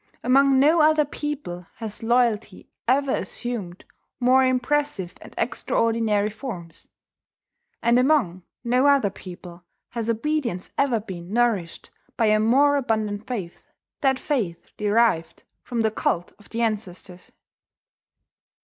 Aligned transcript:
Among 0.23 0.59
no 0.59 0.81
other 0.81 1.05
people 1.05 1.67
has 1.75 2.01
loyalty 2.01 2.67
ever 2.87 3.11
assumed 3.13 3.85
more 4.19 4.43
impressive 4.43 5.13
and 5.21 5.35
extraordinary 5.37 6.31
forms; 6.31 6.87
and 7.83 7.99
among 7.99 8.41
no 8.63 8.87
other 8.87 9.11
people 9.11 9.63
has 9.89 10.09
obedience 10.09 10.71
ever 10.75 10.99
been 10.99 11.31
nourished 11.31 11.91
by 12.17 12.25
a 12.25 12.39
more 12.39 12.77
abundant 12.77 13.27
faith, 13.27 13.67
that 13.99 14.17
faith 14.17 14.69
derived 14.75 15.43
from 15.61 15.81
the 15.81 15.91
cult 15.91 16.33
of 16.39 16.49
the 16.49 16.63
ancestors. 16.63 17.31